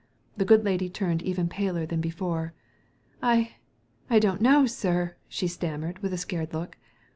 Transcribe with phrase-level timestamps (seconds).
[0.35, 2.53] The good lady turned ever paler than before.
[3.21, 3.57] "I—
[4.09, 6.75] I don't know, sir," she stammered, with a scared look.